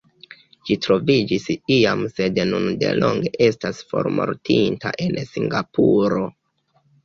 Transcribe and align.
Ĝi 0.69 0.77
troviĝis 0.85 1.45
iam 1.75 2.01
sed 2.15 2.41
nun 2.53 2.67
delonge 2.85 3.35
estas 3.51 3.85
formortinta 3.95 4.97
en 5.09 5.23
Singapuro. 5.37 6.27